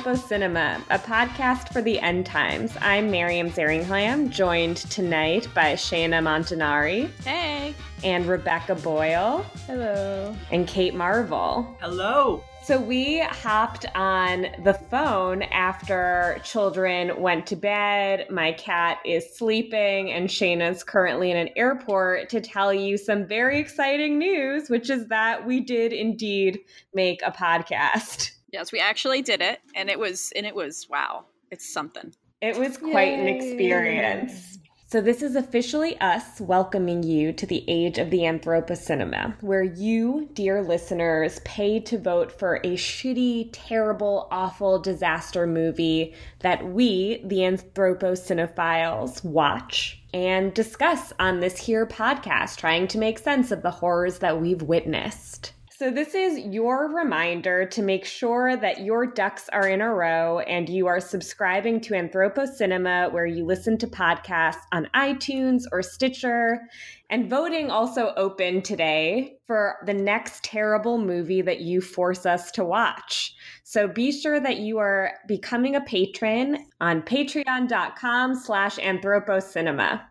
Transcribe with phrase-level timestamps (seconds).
[0.00, 2.74] Anthropo Cinema, a podcast for the end times.
[2.80, 7.10] I'm Miriam Zeringham, joined tonight by Shaena Montanari.
[7.22, 7.74] Hey.
[8.02, 9.44] And Rebecca Boyle.
[9.66, 10.34] Hello.
[10.50, 11.76] And Kate Marvel.
[11.82, 12.42] Hello.
[12.64, 18.26] So we hopped on the phone after children went to bed.
[18.30, 23.60] My cat is sleeping, and Shaena's currently in an airport to tell you some very
[23.60, 26.60] exciting news, which is that we did indeed
[26.94, 28.30] make a podcast.
[28.52, 32.12] Yes, we actually did it, and it was and it was wow, it's something.
[32.40, 33.20] It was quite Yay.
[33.20, 34.58] an experience.
[34.86, 40.28] So, this is officially us welcoming you to the age of the Anthropocinema, where you,
[40.32, 47.36] dear listeners, pay to vote for a shitty, terrible, awful disaster movie that we, the
[47.36, 54.18] Anthropocinephiles, watch and discuss on this here podcast, trying to make sense of the horrors
[54.18, 55.52] that we've witnessed.
[55.80, 60.40] So, this is your reminder to make sure that your ducks are in a row
[60.40, 65.80] and you are subscribing to Anthropo Cinema, where you listen to podcasts on iTunes or
[65.80, 66.68] Stitcher.
[67.08, 72.62] And voting also open today for the next terrible movie that you force us to
[72.62, 73.34] watch.
[73.64, 80.02] So be sure that you are becoming a patron on patreon.com slash anthropocinema.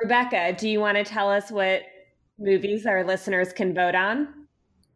[0.00, 1.82] Rebecca, do you want to tell us what
[2.38, 4.38] movies our listeners can vote on?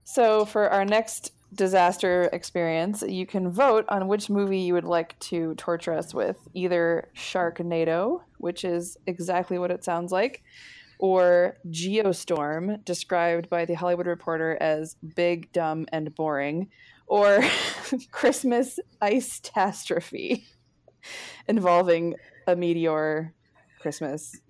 [0.05, 5.19] So for our next disaster experience, you can vote on which movie you would like
[5.21, 10.43] to torture us with either Sharknado, which is exactly what it sounds like,
[10.99, 16.69] or Geostorm, described by the Hollywood Reporter as big, dumb, and boring,
[17.07, 17.43] or
[18.11, 20.47] Christmas Ice Catastrophe,
[21.49, 22.15] involving
[22.47, 23.35] a meteor,
[23.81, 24.41] Christmas,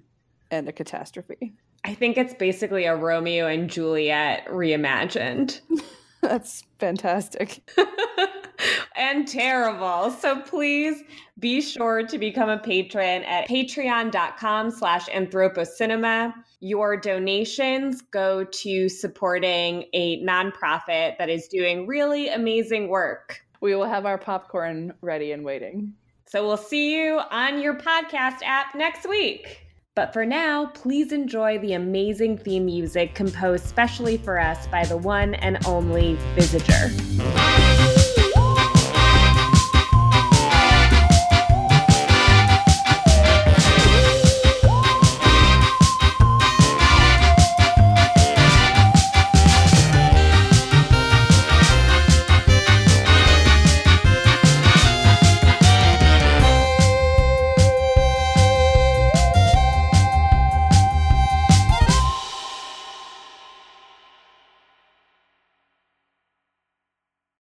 [0.51, 1.55] and a catastrophe.
[1.85, 5.61] I think it's basically a Romeo and Juliet reimagined.
[6.23, 7.69] That's fantastic.
[8.97, 10.11] and terrible.
[10.13, 11.03] So please
[11.41, 16.33] be sure to become a patron at patreon.com slash anthropocinema.
[16.61, 23.41] Your donations go to supporting a nonprofit that is doing really amazing work.
[23.61, 25.95] We will have our popcorn ready and waiting.
[26.27, 29.67] So we'll see you on your podcast app next week.
[29.95, 34.97] But for now, please enjoy the amazing theme music composed specially for us by the
[34.97, 37.42] one and only Visager.